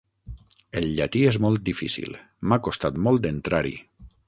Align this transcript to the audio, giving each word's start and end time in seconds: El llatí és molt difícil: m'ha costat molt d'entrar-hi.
El 0.79 0.87
llatí 0.99 1.21
és 1.33 1.37
molt 1.45 1.63
difícil: 1.67 2.17
m'ha 2.49 2.59
costat 2.69 3.01
molt 3.09 3.25
d'entrar-hi. 3.27 3.79